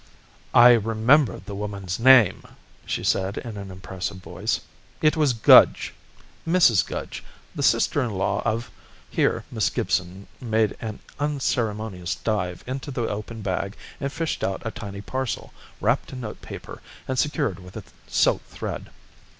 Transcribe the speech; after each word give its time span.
"I 0.55 0.71
remember 0.71 1.37
the 1.37 1.53
woman's 1.53 1.99
name," 1.99 2.41
she 2.87 3.03
said 3.03 3.37
in 3.37 3.55
an 3.55 3.69
impressive 3.69 4.17
voice. 4.17 4.59
"It 4.99 5.15
was 5.15 5.31
Gudge 5.31 5.93
Mrs. 6.47 6.83
Gudge, 6.83 7.23
the 7.53 7.61
sister 7.61 8.01
in 8.01 8.09
law 8.09 8.41
of" 8.43 8.71
Here 9.11 9.43
Miss 9.51 9.69
Gibson 9.69 10.25
made 10.39 10.75
an 10.81 11.01
unceremonious 11.19 12.15
dive 12.15 12.63
into 12.65 12.89
the 12.89 13.07
open 13.09 13.43
bag 13.43 13.75
and 13.99 14.11
fished 14.11 14.43
out 14.43 14.65
a 14.65 14.71
tiny 14.71 15.01
parcel 15.01 15.53
wrapped 15.79 16.11
in 16.13 16.21
notepaper 16.21 16.81
and 17.07 17.19
secured 17.19 17.59
with 17.59 17.77
a 17.77 17.83
silk 18.07 18.43
thread. 18.47 18.89